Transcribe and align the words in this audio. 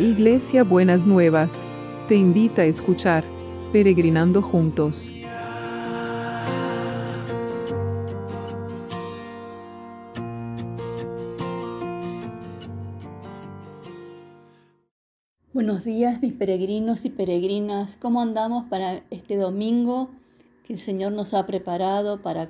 Iglesia 0.00 0.64
Buenas 0.64 1.06
Nuevas, 1.06 1.66
te 2.08 2.14
invita 2.14 2.62
a 2.62 2.64
escuchar 2.64 3.22
Peregrinando 3.70 4.40
Juntos. 4.40 5.10
Buenos 15.52 15.84
días 15.84 16.22
mis 16.22 16.32
peregrinos 16.32 17.04
y 17.04 17.10
peregrinas, 17.10 17.98
¿cómo 18.00 18.22
andamos 18.22 18.64
para 18.70 19.02
este 19.10 19.36
domingo 19.36 20.08
que 20.64 20.72
el 20.72 20.78
Señor 20.78 21.12
nos 21.12 21.34
ha 21.34 21.44
preparado 21.44 22.22
para 22.22 22.48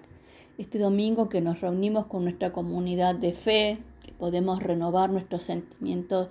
este 0.57 0.79
domingo 0.79 1.29
que 1.29 1.41
nos 1.41 1.61
reunimos 1.61 2.07
con 2.07 2.23
nuestra 2.23 2.53
comunidad 2.53 3.17
de 3.17 3.33
fe, 3.33 3.79
que 4.07 4.13
podemos 4.13 4.63
renovar 4.63 5.11
nuestros 5.11 5.43
sentimientos 5.43 6.29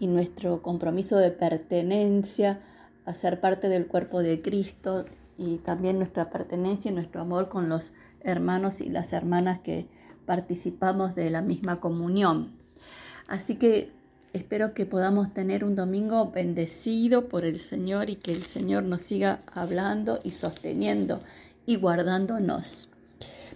y 0.00 0.08
nuestro 0.08 0.62
compromiso 0.62 1.16
de 1.18 1.30
pertenencia 1.30 2.60
a 3.04 3.14
ser 3.14 3.40
parte 3.40 3.68
del 3.68 3.86
cuerpo 3.86 4.22
de 4.22 4.42
Cristo 4.42 5.04
y 5.36 5.58
también 5.58 5.98
nuestra 5.98 6.30
pertenencia 6.30 6.90
y 6.90 6.94
nuestro 6.94 7.20
amor 7.20 7.48
con 7.48 7.68
los 7.68 7.92
hermanos 8.22 8.80
y 8.80 8.88
las 8.88 9.12
hermanas 9.12 9.60
que 9.60 9.86
participamos 10.26 11.14
de 11.14 11.30
la 11.30 11.42
misma 11.42 11.80
comunión. 11.80 12.52
Así 13.28 13.56
que 13.56 13.92
espero 14.32 14.74
que 14.74 14.86
podamos 14.86 15.32
tener 15.32 15.64
un 15.64 15.76
domingo 15.76 16.30
bendecido 16.30 17.28
por 17.28 17.44
el 17.44 17.60
Señor 17.60 18.10
y 18.10 18.16
que 18.16 18.32
el 18.32 18.42
Señor 18.42 18.84
nos 18.84 19.02
siga 19.02 19.40
hablando 19.54 20.18
y 20.24 20.32
sosteniendo 20.32 21.20
y 21.66 21.76
guardándonos. 21.76 22.88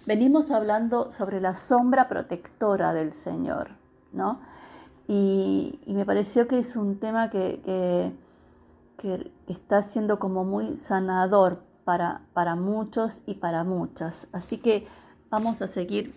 Venimos 0.05 0.51
hablando 0.51 1.11
sobre 1.11 1.41
la 1.41 1.55
sombra 1.55 2.07
protectora 2.07 2.93
del 2.93 3.13
Señor, 3.13 3.71
¿no? 4.13 4.41
Y, 5.07 5.79
me 5.87 6.05
pareció 6.05 6.47
que 6.47 6.59
es 6.59 6.75
un 6.75 6.99
tema 6.99 7.29
que, 7.29 7.61
que, 8.97 9.31
está 9.47 9.81
siendo 9.83 10.17
como 10.17 10.43
muy 10.43 10.75
sanador 10.75 11.61
para, 11.83 12.25
para 12.33 12.55
muchos 12.55 13.21
y 13.25 13.35
para 13.35 13.63
muchas. 13.63 14.27
Así 14.31 14.57
que 14.57 14.87
vamos 15.29 15.61
a 15.61 15.67
seguir, 15.67 16.13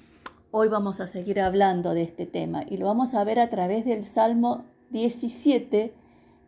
hoy 0.50 0.68
vamos 0.68 1.00
a 1.00 1.06
seguir 1.06 1.40
hablando 1.40 1.92
de 1.92 2.02
este 2.02 2.24
tema 2.24 2.62
y 2.66 2.78
lo 2.78 2.86
vamos 2.86 3.14
a 3.14 3.22
ver 3.24 3.38
a 3.40 3.50
través 3.50 3.84
del 3.84 4.04
Salmo 4.04 4.64
17 4.90 5.94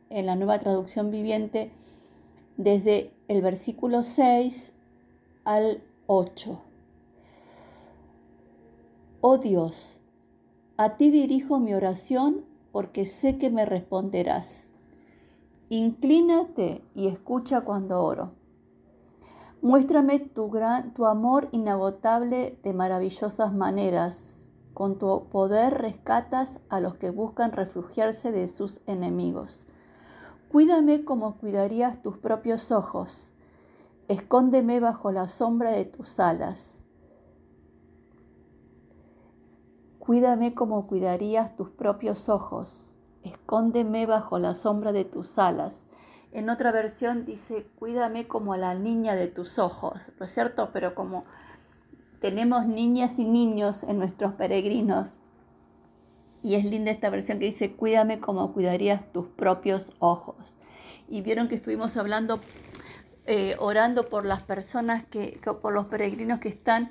en 0.08 0.26
la 0.26 0.34
nueva 0.34 0.58
traducción 0.58 1.10
viviente 1.10 1.72
desde 2.56 3.12
el 3.28 3.42
versículo 3.42 4.02
6 4.02 4.74
al 5.44 5.82
8. 6.06 6.60
Oh 9.22 9.38
Dios, 9.38 9.99
a 10.80 10.96
ti 10.96 11.10
dirijo 11.10 11.60
mi 11.60 11.74
oración 11.74 12.46
porque 12.72 13.04
sé 13.04 13.36
que 13.36 13.50
me 13.50 13.66
responderás. 13.66 14.70
Inclínate 15.68 16.82
y 16.94 17.08
escucha 17.08 17.66
cuando 17.66 18.02
oro. 18.02 18.32
Muéstrame 19.60 20.20
tu, 20.20 20.48
gran, 20.48 20.94
tu 20.94 21.04
amor 21.04 21.50
inagotable 21.52 22.58
de 22.62 22.72
maravillosas 22.72 23.52
maneras. 23.52 24.46
Con 24.72 24.98
tu 24.98 25.28
poder 25.28 25.74
rescatas 25.74 26.60
a 26.70 26.80
los 26.80 26.94
que 26.94 27.10
buscan 27.10 27.52
refugiarse 27.52 28.32
de 28.32 28.46
sus 28.46 28.80
enemigos. 28.86 29.66
Cuídame 30.50 31.04
como 31.04 31.36
cuidarías 31.36 32.00
tus 32.00 32.16
propios 32.16 32.72
ojos. 32.72 33.34
Escóndeme 34.08 34.80
bajo 34.80 35.12
la 35.12 35.28
sombra 35.28 35.72
de 35.72 35.84
tus 35.84 36.18
alas. 36.20 36.86
Cuídame 40.10 40.54
como 40.54 40.88
cuidarías 40.88 41.54
tus 41.54 41.70
propios 41.70 42.28
ojos. 42.28 42.96
Escóndeme 43.22 44.06
bajo 44.06 44.40
la 44.40 44.54
sombra 44.54 44.90
de 44.90 45.04
tus 45.04 45.38
alas. 45.38 45.86
En 46.32 46.50
otra 46.50 46.72
versión 46.72 47.24
dice, 47.24 47.68
cuídame 47.78 48.26
como 48.26 48.56
la 48.56 48.74
niña 48.74 49.14
de 49.14 49.28
tus 49.28 49.60
ojos, 49.60 50.10
¿no 50.18 50.26
es 50.26 50.34
cierto? 50.34 50.70
Pero 50.72 50.96
como 50.96 51.26
tenemos 52.20 52.66
niñas 52.66 53.20
y 53.20 53.24
niños 53.24 53.84
en 53.84 53.98
nuestros 53.98 54.32
peregrinos, 54.32 55.10
y 56.42 56.56
es 56.56 56.64
linda 56.64 56.90
esta 56.90 57.08
versión 57.08 57.38
que 57.38 57.44
dice, 57.44 57.76
cuídame 57.76 58.18
como 58.18 58.52
cuidarías 58.52 59.12
tus 59.12 59.26
propios 59.26 59.92
ojos. 60.00 60.56
Y 61.08 61.20
vieron 61.20 61.46
que 61.46 61.54
estuvimos 61.54 61.96
hablando, 61.96 62.40
eh, 63.26 63.54
orando 63.60 64.04
por 64.04 64.26
las 64.26 64.42
personas, 64.42 65.04
que, 65.04 65.40
por 65.62 65.72
los 65.72 65.86
peregrinos 65.86 66.40
que 66.40 66.48
están 66.48 66.90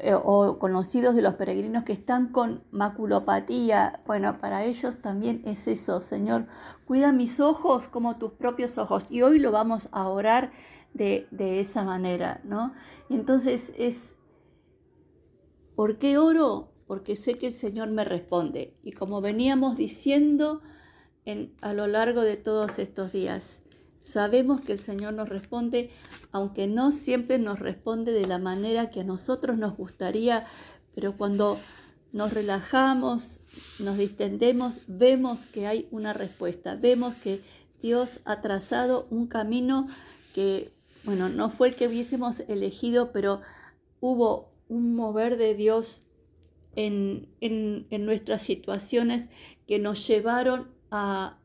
eh, 0.00 0.14
o 0.14 0.58
conocidos 0.58 1.14
de 1.14 1.22
los 1.22 1.34
peregrinos 1.34 1.84
que 1.84 1.92
están 1.92 2.28
con 2.32 2.64
maculopatía. 2.70 4.02
Bueno, 4.06 4.40
para 4.40 4.64
ellos 4.64 5.00
también 5.00 5.42
es 5.44 5.68
eso, 5.68 6.00
Señor. 6.00 6.46
Cuida 6.86 7.12
mis 7.12 7.40
ojos 7.40 7.88
como 7.88 8.18
tus 8.18 8.32
propios 8.32 8.78
ojos. 8.78 9.06
Y 9.10 9.22
hoy 9.22 9.38
lo 9.38 9.50
vamos 9.50 9.88
a 9.92 10.08
orar 10.08 10.52
de, 10.94 11.28
de 11.30 11.60
esa 11.60 11.84
manera, 11.84 12.40
¿no? 12.44 12.72
Y 13.08 13.14
entonces 13.14 13.72
es, 13.76 14.16
¿por 15.74 15.98
qué 15.98 16.18
oro? 16.18 16.72
Porque 16.86 17.16
sé 17.16 17.34
que 17.34 17.48
el 17.48 17.52
Señor 17.54 17.90
me 17.90 18.04
responde. 18.04 18.74
Y 18.82 18.92
como 18.92 19.20
veníamos 19.20 19.76
diciendo 19.76 20.62
en, 21.24 21.54
a 21.60 21.72
lo 21.72 21.86
largo 21.86 22.22
de 22.22 22.36
todos 22.36 22.78
estos 22.78 23.12
días, 23.12 23.62
Sabemos 23.98 24.60
que 24.60 24.72
el 24.72 24.78
Señor 24.78 25.14
nos 25.14 25.28
responde, 25.28 25.90
aunque 26.30 26.66
no 26.66 26.92
siempre 26.92 27.38
nos 27.38 27.58
responde 27.58 28.12
de 28.12 28.26
la 28.26 28.38
manera 28.38 28.90
que 28.90 29.00
a 29.00 29.04
nosotros 29.04 29.58
nos 29.58 29.76
gustaría, 29.76 30.46
pero 30.94 31.16
cuando 31.16 31.58
nos 32.12 32.32
relajamos, 32.32 33.42
nos 33.78 33.98
distendemos, 33.98 34.80
vemos 34.86 35.46
que 35.46 35.66
hay 35.66 35.88
una 35.90 36.12
respuesta, 36.12 36.76
vemos 36.76 37.14
que 37.16 37.42
Dios 37.82 38.20
ha 38.24 38.40
trazado 38.40 39.06
un 39.10 39.26
camino 39.26 39.88
que, 40.34 40.72
bueno, 41.04 41.28
no 41.28 41.50
fue 41.50 41.68
el 41.68 41.74
que 41.74 41.88
hubiésemos 41.88 42.40
elegido, 42.48 43.12
pero 43.12 43.40
hubo 44.00 44.52
un 44.68 44.94
mover 44.94 45.36
de 45.36 45.54
Dios 45.54 46.04
en, 46.76 47.28
en, 47.40 47.86
en 47.90 48.06
nuestras 48.06 48.42
situaciones 48.42 49.28
que 49.66 49.78
nos 49.78 50.06
llevaron 50.06 50.68
a, 50.90 51.38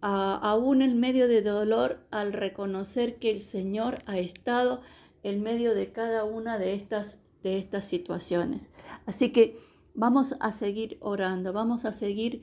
aún 0.00 0.82
en 0.82 1.00
medio 1.00 1.28
de 1.28 1.42
dolor, 1.42 2.06
al 2.10 2.32
reconocer 2.32 3.18
que 3.18 3.30
el 3.30 3.40
Señor 3.40 3.96
ha 4.06 4.18
estado 4.18 4.80
en 5.22 5.42
medio 5.42 5.74
de 5.74 5.92
cada 5.92 6.24
una 6.24 6.58
de 6.58 6.74
estas, 6.74 7.20
de 7.42 7.58
estas 7.58 7.84
situaciones. 7.84 8.70
Así 9.06 9.30
que 9.32 9.58
vamos 9.94 10.36
a 10.40 10.52
seguir 10.52 10.98
orando, 11.00 11.52
vamos 11.52 11.84
a 11.84 11.92
seguir 11.92 12.42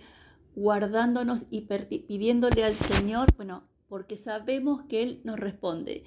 guardándonos 0.55 1.45
y 1.49 1.61
pidiéndole 1.61 2.63
al 2.63 2.75
Señor, 2.75 3.33
bueno, 3.35 3.63
porque 3.87 4.17
sabemos 4.17 4.83
que 4.83 5.03
Él 5.03 5.21
nos 5.23 5.39
responde. 5.39 6.03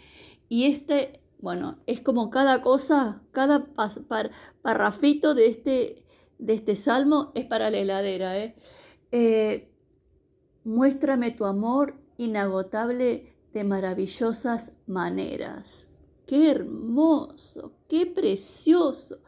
Y 0.48 0.64
este, 0.64 1.20
bueno, 1.40 1.78
es 1.86 2.00
como 2.00 2.30
cada 2.30 2.60
cosa, 2.60 3.22
cada 3.32 3.66
parrafito 4.62 5.34
de 5.34 5.46
este, 5.48 6.04
de 6.38 6.54
este 6.54 6.76
salmo 6.76 7.32
es 7.34 7.46
para 7.46 7.70
la 7.70 7.78
heladera. 7.78 8.38
¿eh? 8.38 8.56
eh 9.12 9.68
Muéstrame 10.68 11.30
tu 11.30 11.46
amor 11.46 11.94
inagotable 12.18 13.32
de 13.54 13.64
maravillosas 13.64 14.72
maneras. 14.86 16.04
Qué 16.26 16.50
hermoso, 16.50 17.72
qué 17.88 18.04
precioso. 18.04 19.18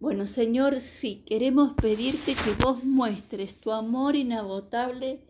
Bueno, 0.00 0.26
Señor, 0.26 0.80
sí, 0.80 1.22
queremos 1.26 1.74
pedirte 1.74 2.34
que 2.34 2.54
vos 2.60 2.82
muestres 2.82 3.60
tu 3.60 3.70
amor 3.70 4.16
inagotable 4.16 5.20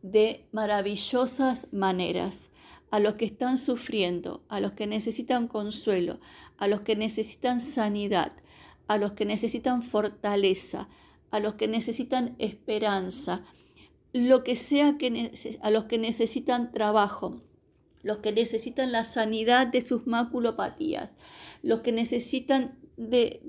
de 0.00 0.46
maravillosas 0.50 1.68
maneras 1.70 2.48
a 2.90 3.00
los 3.00 3.16
que 3.16 3.26
están 3.26 3.58
sufriendo, 3.58 4.42
a 4.48 4.60
los 4.60 4.72
que 4.72 4.86
necesitan 4.86 5.46
consuelo, 5.46 6.20
a 6.56 6.68
los 6.68 6.80
que 6.80 6.96
necesitan 6.96 7.60
sanidad, 7.60 8.32
a 8.86 8.96
los 8.96 9.12
que 9.12 9.26
necesitan 9.26 9.82
fortaleza, 9.82 10.88
a 11.30 11.38
los 11.38 11.52
que 11.54 11.68
necesitan 11.68 12.34
esperanza, 12.38 13.44
lo 14.12 14.44
que 14.44 14.56
sea 14.56 14.98
que 14.98 15.32
a 15.60 15.70
los 15.70 15.84
que 15.84 15.98
necesitan 15.98 16.72
trabajo, 16.72 17.42
los 18.02 18.18
que 18.18 18.32
necesitan 18.32 18.92
la 18.92 19.04
sanidad 19.04 19.66
de 19.66 19.80
sus 19.80 20.06
maculopatías, 20.06 21.10
los 21.62 21.80
que 21.80 21.92
necesitan 21.92 22.76
de, 22.96 23.40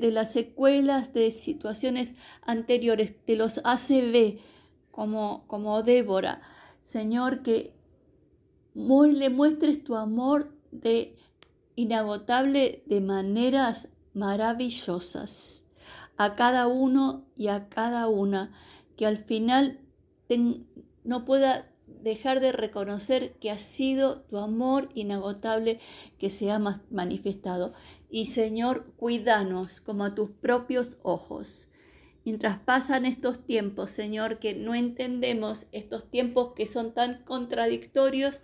de, 0.00 0.10
las 0.10 0.32
secuelas 0.32 1.14
de 1.14 1.30
situaciones 1.30 2.14
anteriores, 2.42 3.14
de 3.26 3.36
los 3.36 3.60
ACV, 3.64 4.38
como, 4.90 5.44
como 5.46 5.82
Débora. 5.82 6.42
Señor, 6.80 7.42
que 7.42 7.72
le 8.74 9.30
muestres 9.30 9.82
tu 9.82 9.96
amor 9.96 10.52
de 10.70 11.16
inagotable 11.76 12.82
de 12.86 13.00
maneras 13.00 13.88
maravillosas 14.12 15.64
a 16.16 16.34
cada 16.34 16.66
uno 16.66 17.24
y 17.36 17.48
a 17.48 17.68
cada 17.68 18.08
una, 18.08 18.52
que 18.96 19.06
al 19.06 19.16
final 19.16 19.79
no 20.38 21.24
pueda 21.24 21.70
dejar 22.02 22.40
de 22.40 22.52
reconocer 22.52 23.34
que 23.34 23.50
ha 23.50 23.58
sido 23.58 24.22
tu 24.22 24.38
amor 24.38 24.88
inagotable 24.94 25.80
que 26.18 26.30
se 26.30 26.50
ha 26.50 26.58
manifestado. 26.90 27.72
Y 28.10 28.26
Señor, 28.26 28.92
cuídanos 28.96 29.80
como 29.80 30.04
a 30.04 30.14
tus 30.14 30.30
propios 30.30 30.98
ojos. 31.02 31.68
mientras 32.22 32.58
pasan 32.58 33.06
estos 33.06 33.44
tiempos, 33.46 33.90
Señor, 33.90 34.38
que 34.38 34.54
no 34.54 34.74
entendemos 34.74 35.66
estos 35.72 36.08
tiempos 36.10 36.52
que 36.54 36.66
son 36.66 36.92
tan 36.92 37.24
contradictorios, 37.24 38.42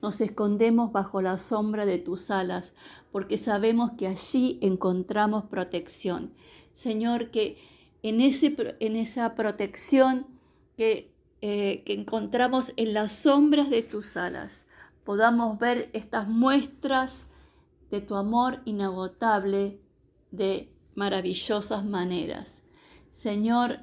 nos 0.00 0.20
escondemos 0.20 0.92
bajo 0.92 1.20
la 1.20 1.36
sombra 1.38 1.84
de 1.84 1.98
tus 1.98 2.30
alas, 2.30 2.74
porque 3.12 3.36
sabemos 3.36 3.92
que 3.98 4.08
allí 4.08 4.58
encontramos 4.62 5.44
protección. 5.44 6.32
Señor, 6.72 7.30
que 7.30 7.58
en, 8.02 8.20
ese, 8.20 8.56
en 8.80 8.96
esa 8.96 9.34
protección 9.34 10.26
que, 10.76 11.11
eh, 11.42 11.82
que 11.84 11.92
encontramos 11.92 12.72
en 12.76 12.94
las 12.94 13.12
sombras 13.12 13.68
de 13.68 13.82
tus 13.82 14.16
alas, 14.16 14.64
podamos 15.04 15.58
ver 15.58 15.90
estas 15.92 16.28
muestras 16.28 17.28
de 17.90 18.00
tu 18.00 18.14
amor 18.14 18.60
inagotable 18.64 19.80
de 20.30 20.72
maravillosas 20.94 21.84
maneras. 21.84 22.62
Señor, 23.10 23.80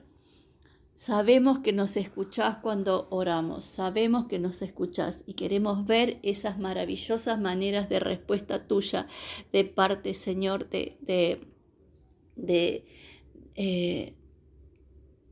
sabemos 0.96 1.60
que 1.60 1.74
nos 1.74 1.98
escuchás 1.98 2.58
cuando 2.58 3.08
oramos, 3.12 3.66
sabemos 3.66 4.28
que 4.28 4.40
nos 4.40 4.62
escuchás 4.62 5.24
y 5.28 5.34
queremos 5.34 5.86
ver 5.86 6.20
esas 6.24 6.60
maravillosas 6.60 7.40
maneras 7.40 7.90
de 7.90 8.00
respuesta 8.00 8.68
tuya 8.68 9.06
de 9.52 9.66
parte, 9.66 10.14
Señor, 10.14 10.70
de, 10.70 10.98
de, 12.36 12.86
eh, 13.56 14.16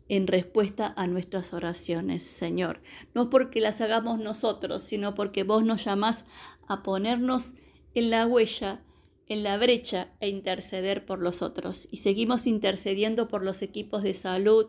en 0.09 0.27
respuesta 0.27 0.93
a 0.95 1.07
nuestras 1.07 1.53
oraciones, 1.53 2.23
Señor. 2.23 2.81
No 3.13 3.29
porque 3.29 3.61
las 3.61 3.81
hagamos 3.81 4.19
nosotros, 4.19 4.81
sino 4.81 5.15
porque 5.15 5.43
vos 5.43 5.63
nos 5.63 5.85
llamás 5.85 6.25
a 6.67 6.83
ponernos 6.83 7.55
en 7.93 8.09
la 8.09 8.25
huella 8.25 8.81
en 9.27 9.43
la 9.43 9.57
brecha 9.57 10.09
e 10.19 10.29
interceder 10.29 11.05
por 11.05 11.21
los 11.21 11.41
otros. 11.41 11.87
Y 11.91 11.97
seguimos 11.97 12.47
intercediendo 12.47 13.27
por 13.27 13.43
los 13.43 13.61
equipos 13.61 14.03
de 14.03 14.13
salud 14.13 14.67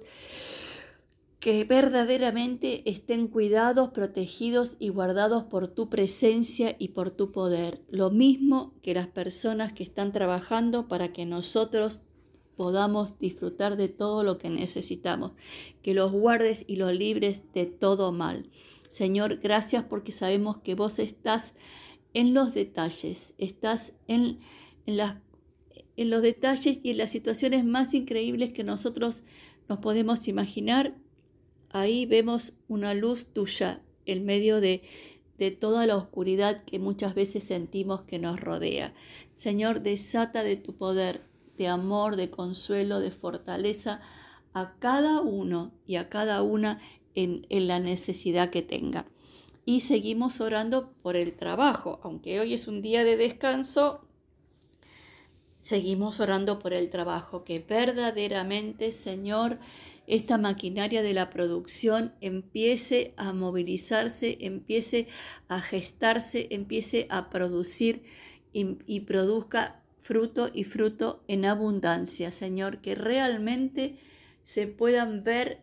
que 1.40 1.62
verdaderamente 1.62 2.88
estén 2.90 3.29
cuidados, 3.29 3.90
protegidos 3.90 4.76
y 4.81 4.88
guardados 4.88 5.44
por 5.44 5.69
tu 5.69 5.88
presencia 5.88 6.75
y 6.81 6.88
por 6.88 7.12
tu 7.12 7.31
poder. 7.31 7.81
Lo 7.88 8.11
mismo 8.11 8.75
que 8.82 8.94
las 8.94 9.06
personas 9.06 9.73
que 9.73 9.85
están 9.85 10.12
trabajando 10.12 10.88
para 10.88 11.12
que 11.12 11.26
nosotros 11.26 12.02
podamos 12.58 13.20
disfrutar 13.20 13.76
de 13.76 13.88
todo 13.88 14.25
lo 14.25 14.37
que 14.37 14.50
necesitamos. 14.50 15.31
Que 15.81 15.94
los 15.94 16.10
guardes 16.10 16.64
y 16.66 16.75
los 16.75 16.93
libres 16.93 17.44
de 17.55 17.66
todo 17.66 18.10
mal. 18.10 18.50
Señor, 18.88 19.37
gracias 19.37 19.84
porque 19.84 20.10
sabemos 20.10 20.56
que 20.58 20.75
vos 20.75 20.99
estás 20.99 21.55
en 22.14 22.34
los 22.34 22.55
detalles, 22.55 23.34
estás 23.38 23.93
en, 24.08 24.40
las, 24.87 25.19
en 25.96 26.10
los 26.10 26.20
detalles 26.20 26.81
y 26.82 26.90
en 26.90 26.99
las 26.99 27.12
situaciones 27.12 27.64
más 27.64 27.94
increíbles 27.94 28.52
que 28.52 28.64
nosotros 28.64 29.22
nos 29.69 29.78
podemos 29.78 30.26
imaginar. 30.26 30.96
Ahí 31.70 32.06
vemos 32.06 32.54
una 32.66 32.93
luz 32.93 33.26
tuya 33.26 33.82
en 34.04 34.25
medio 34.25 34.61
de, 34.61 34.82
de 35.38 35.52
toda 35.52 35.87
la 35.87 35.96
oscuridad 35.96 36.64
que 36.64 36.81
muchas 36.81 37.14
veces 37.14 37.44
sentimos 37.44 38.00
que 38.00 38.19
nos 38.19 38.40
rodea. 38.40 38.94
Señor, 39.32 39.82
desata 39.82 40.43
de 40.43 40.56
tu 40.56 40.75
poder, 40.75 41.27
de 41.58 41.69
amor, 41.69 42.16
de 42.16 42.31
consuelo, 42.31 43.00
de 43.00 43.10
fortaleza 43.10 44.00
a 44.55 44.75
cada 44.78 45.20
uno 45.20 45.72
y 45.87 45.96
a 45.96 46.08
cada 46.08 46.43
una 46.43 46.81
en, 47.14 47.44
la 47.50 47.81
necesidad 47.81 48.50
que 48.50 48.62
tenga 48.62 49.06
y 49.64 49.81
seguimos 49.81 50.40
orando 50.40 50.93
por 51.02 51.16
el 51.16 51.34
trabajo. 51.34 52.00
Aunque 52.02 52.40
hoy 52.40 52.55
es 52.55 52.69
un 52.69 52.81
día 52.81 53.05
de 53.05 53.16
descanso, 53.16 54.06
seguimos 55.60 56.20
orando 56.20 56.58
por 56.58 56.72
el 56.72 56.88
trabajo. 56.88 57.44
Que 57.44 57.58
verdaderamente, 57.58 58.93
Señor, 58.93 59.58
esta 60.06 60.38
maquinaria 60.38 61.02
de 61.02 61.12
la 61.12 61.28
producción 61.28 62.14
empiece 62.22 63.12
a 63.19 63.34
movilizarse, 63.34 64.38
empiece 64.40 65.08
a 65.49 65.61
gestarse, 65.61 66.46
empiece 66.50 67.06
a 67.11 67.28
producir 67.28 68.04
y 68.54 69.00
produzca 69.00 69.82
fruto 69.98 70.50
y 70.52 70.64
fruto 70.64 71.22
en 71.28 71.44
abundancia, 71.44 72.30
Señor, 72.30 72.78
que 72.78 72.94
realmente 72.94 73.96
se 74.42 74.66
puedan 74.66 75.22
ver 75.24 75.62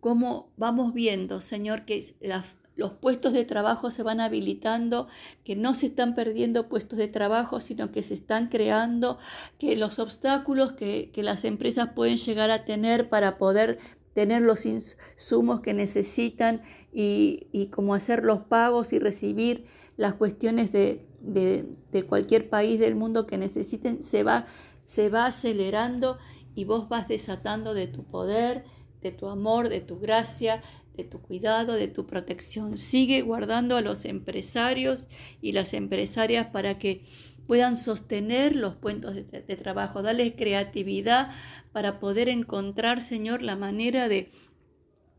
cómo 0.00 0.52
vamos 0.56 0.92
viendo, 0.92 1.40
Señor, 1.40 1.84
que 1.84 2.04
los 2.76 2.92
puestos 2.92 3.32
de 3.32 3.44
trabajo 3.44 3.90
se 3.90 4.02
van 4.02 4.20
habilitando, 4.20 5.08
que 5.44 5.56
no 5.56 5.74
se 5.74 5.86
están 5.86 6.14
perdiendo 6.14 6.68
puestos 6.68 6.98
de 6.98 7.08
trabajo, 7.08 7.60
sino 7.60 7.92
que 7.92 8.02
se 8.02 8.14
están 8.14 8.48
creando, 8.48 9.18
que 9.58 9.76
los 9.76 9.98
obstáculos 9.98 10.72
que, 10.72 11.10
las 11.16 11.44
empresas 11.44 11.90
pueden 11.94 12.16
llegar 12.16 12.50
a 12.50 12.64
tener 12.64 13.08
para 13.08 13.38
poder 13.38 13.78
tener 14.12 14.42
los 14.42 14.66
insumos 14.66 15.60
que 15.60 15.74
necesitan 15.74 16.62
y, 16.92 17.46
y 17.52 17.66
cómo 17.66 17.94
hacer 17.94 18.24
los 18.24 18.40
pagos 18.40 18.92
y 18.92 18.98
recibir 18.98 19.66
las 19.96 20.14
cuestiones 20.14 20.72
de, 20.72 21.06
cualquier 22.08 22.48
país 22.48 22.80
del 22.80 22.94
mundo 22.94 23.26
que 23.26 23.38
necesiten, 23.38 24.02
se 24.02 24.22
va, 24.22 24.46
se 24.84 25.08
va 25.08 25.26
acelerando 25.26 26.18
y 26.54 26.64
vos 26.64 26.88
vas 26.88 27.08
desatando 27.08 27.74
de 27.74 27.86
tu 27.86 28.04
poder, 28.04 28.64
de 29.00 29.12
tu 29.12 29.28
amor, 29.28 29.68
de 29.68 29.80
tu 29.80 29.98
gracia, 29.98 30.62
de 30.96 31.04
tu 31.04 31.20
cuidado, 31.20 31.74
de 31.74 31.88
tu 31.88 32.06
protección. 32.06 32.78
Sigue 32.78 33.22
guardando 33.22 33.76
a 33.76 33.82
los 33.82 34.04
empresarios 34.04 35.06
y 35.40 35.52
las 35.52 35.74
empresarias 35.74 36.46
para 36.46 36.78
que 36.78 37.04
puedan 37.46 37.76
sostener 37.76 38.56
los 38.56 38.74
puestos 38.74 39.14
de, 39.14 39.22
trabajo. 39.56 40.02
Dale 40.02 40.34
creatividad 40.34 41.30
para 41.72 42.00
poder 42.00 42.28
encontrar, 42.28 43.00
Señor, 43.00 43.42
la 43.42 43.56
manera 43.56 44.08
de 44.08 44.30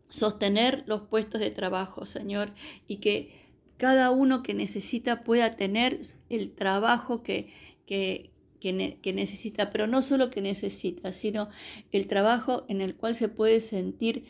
sostener 0.09 0.83
los 0.87 1.01
puestos 1.01 1.41
de 1.41 1.51
trabajo, 1.51 2.05
Señor, 2.05 2.51
y 2.87 2.97
que 2.97 3.44
cada 3.77 4.11
uno 4.11 4.43
que 4.43 4.53
necesita 4.53 5.23
pueda 5.23 5.55
tener 5.55 5.99
el 6.29 6.51
trabajo 6.51 7.23
que, 7.23 7.51
que, 7.85 8.31
que, 8.59 9.13
necesita, 9.13 9.69
pero 9.69 9.85
no 9.85 10.01
solo 10.01 10.29
que 10.29 10.41
necesita, 10.41 11.13
sino 11.13 11.49
el 11.91 12.07
trabajo 12.07 12.65
en 12.67 12.81
el 12.81 12.95
cual 12.95 13.15
se 13.15 13.29
puede 13.29 13.59
sentir 13.59 14.25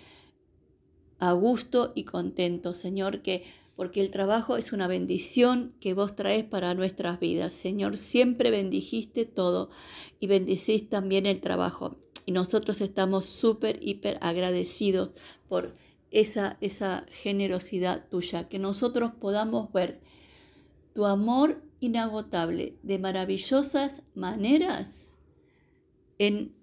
a 1.20 1.32
gusto 1.32 1.94
y 1.96 2.04
contento, 2.04 2.74
Señor, 2.74 3.22
que 3.22 3.44
porque 3.76 4.02
el 4.02 4.10
trabajo 4.10 4.56
es 4.58 4.72
una 4.72 4.88
bendición 4.88 5.74
que 5.82 5.94
vos 5.94 6.16
traes 6.16 6.46
para 6.46 6.74
nuestras 6.74 7.20
vidas. 7.20 7.54
Señor, 7.54 7.98
siempre 7.98 8.50
bendijiste 8.50 9.26
todo 9.26 9.70
y 10.20 10.28
bendicís 10.28 10.90
también 10.90 11.26
el 11.26 11.42
trabajo. 11.42 11.98
Y 12.26 12.32
nosotros 12.32 12.80
estamos 12.80 13.26
súper, 13.26 13.80
hiper 13.82 14.18
agradecidos 14.22 15.12
por 15.50 15.76
esa, 16.20 16.58
esa 16.62 17.06
generosidad 17.12 18.08
tuya, 18.10 18.50
que 18.50 18.60
nosotros 18.60 19.12
podamos 19.20 19.72
ver 19.72 20.02
tu 20.94 21.06
amor 21.06 21.62
inagotable 21.80 22.78
de 22.84 23.00
maravillosas 23.00 24.02
maneras 24.16 25.18
en 26.18 26.56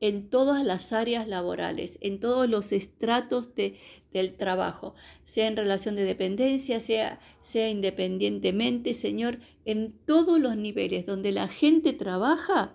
en 0.00 0.28
todas 0.28 0.64
las 0.64 0.92
áreas 0.92 1.26
laborales, 1.26 1.98
en 2.00 2.20
todos 2.20 2.48
los 2.48 2.72
estratos 2.72 3.50
del 3.54 4.36
trabajo, 4.36 4.94
sea 5.24 5.48
en 5.48 5.56
relación 5.56 5.96
de 5.96 6.04
dependencia, 6.04 6.80
sea, 6.80 7.20
sea 7.40 7.68
independientemente, 7.68 8.94
Señor, 8.94 9.40
en 9.64 9.92
todos 9.92 10.40
los 10.40 10.56
niveles 10.56 11.04
donde 11.04 11.32
la 11.32 11.48
gente 11.48 11.92
trabaja, 11.92 12.74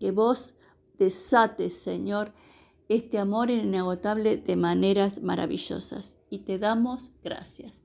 que 0.00 0.10
vos 0.10 0.54
desates, 0.98 1.74
Señor, 1.74 2.32
este 2.88 3.18
amor 3.18 3.50
inagotable 3.50 4.36
de 4.36 4.56
maneras 4.56 5.22
maravillosas. 5.22 6.16
Y 6.30 6.40
te 6.40 6.58
damos 6.58 7.12
gracias. 7.22 7.82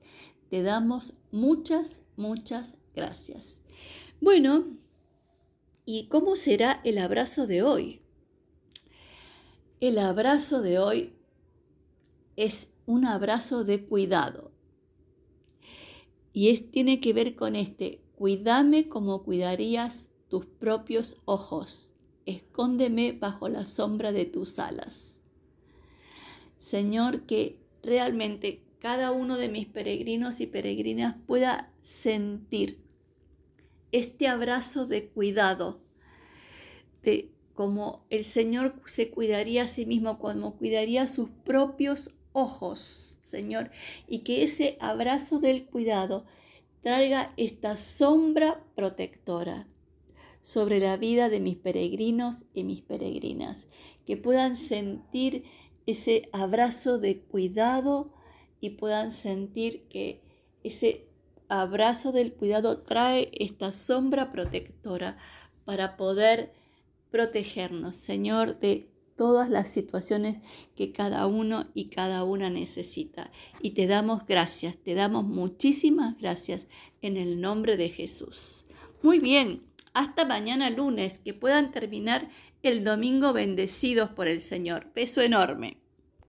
Te 0.49 0.63
damos 0.63 1.13
muchas, 1.31 2.01
muchas 2.17 2.75
gracias. 2.95 3.61
Bueno, 4.19 4.65
¿y 5.85 6.07
cómo 6.07 6.35
será 6.35 6.81
el 6.83 6.97
abrazo 6.97 7.47
de 7.47 7.63
hoy? 7.63 8.01
El 9.79 9.97
abrazo 9.97 10.61
de 10.61 10.77
hoy 10.77 11.13
es 12.35 12.71
un 12.85 13.05
abrazo 13.05 13.63
de 13.63 13.85
cuidado. 13.85 14.51
Y 16.33 16.49
es, 16.49 16.71
tiene 16.71 16.99
que 16.99 17.13
ver 17.13 17.35
con 17.35 17.55
este, 17.55 18.01
cuídame 18.15 18.87
como 18.87 19.23
cuidarías 19.23 20.11
tus 20.29 20.45
propios 20.45 21.17
ojos, 21.25 21.93
escóndeme 22.25 23.13
bajo 23.13 23.49
la 23.49 23.65
sombra 23.65 24.11
de 24.11 24.25
tus 24.25 24.59
alas. 24.59 25.19
Señor, 26.57 27.21
que 27.21 27.59
realmente 27.83 28.61
cada 28.79 29.11
uno 29.11 29.37
de 29.37 29.49
mis 29.49 29.67
peregrinos 29.67 30.41
y 30.41 30.47
peregrinas 30.47 31.15
pueda 31.27 31.71
sentir 31.79 32.79
este 33.91 34.27
abrazo 34.27 34.85
de 34.85 35.07
cuidado, 35.07 35.81
de 37.03 37.31
como 37.53 38.05
el 38.09 38.23
Señor 38.23 38.81
se 38.85 39.11
cuidaría 39.11 39.63
a 39.63 39.67
sí 39.67 39.85
mismo, 39.85 40.17
como 40.19 40.55
cuidaría 40.57 41.07
sus 41.07 41.29
propios 41.43 42.15
ojos, 42.33 42.79
Señor, 43.21 43.71
y 44.07 44.19
que 44.19 44.43
ese 44.43 44.77
abrazo 44.79 45.39
del 45.39 45.65
cuidado 45.65 46.25
traiga 46.81 47.33
esta 47.37 47.77
sombra 47.77 48.63
protectora. 48.75 49.67
Sobre 50.41 50.79
la 50.79 50.97
vida 50.97 51.29
de 51.29 51.39
mis 51.39 51.57
peregrinos 51.57 52.45
y 52.53 52.63
mis 52.63 52.81
peregrinas, 52.81 53.67
que 54.05 54.17
puedan 54.17 54.55
sentir 54.55 55.43
ese 55.85 56.29
abrazo 56.31 56.97
de 56.97 57.21
cuidado 57.21 58.13
y 58.59 58.71
puedan 58.71 59.11
sentir 59.11 59.87
que 59.87 60.21
ese 60.63 61.07
abrazo 61.49 62.11
del 62.11 62.33
cuidado 62.33 62.77
trae 62.79 63.29
esta 63.33 63.71
sombra 63.71 64.31
protectora 64.31 65.17
para 65.65 65.97
poder 65.97 66.53
protegernos, 67.11 67.97
Señor, 67.97 68.57
de 68.59 68.89
todas 69.15 69.49
las 69.49 69.69
situaciones 69.69 70.39
que 70.75 70.91
cada 70.91 71.27
uno 71.27 71.67
y 71.73 71.89
cada 71.89 72.23
una 72.23 72.49
necesita. 72.49 73.31
Y 73.61 73.71
te 73.71 73.85
damos 73.85 74.25
gracias, 74.25 74.77
te 74.77 74.95
damos 74.95 75.25
muchísimas 75.25 76.17
gracias 76.17 76.67
en 77.01 77.17
el 77.17 77.41
nombre 77.41 77.77
de 77.77 77.89
Jesús. 77.89 78.65
Muy 79.03 79.19
bien, 79.19 79.61
hasta 79.93 80.25
mañana 80.25 80.69
lunes, 80.69 81.17
que 81.17 81.33
puedan 81.33 81.71
terminar 81.71 82.29
el 82.63 82.83
domingo 82.83 83.33
bendecidos 83.33 84.09
por 84.11 84.27
el 84.27 84.41
Señor. 84.41 84.91
Beso 84.93 85.21
enorme. 85.21 85.80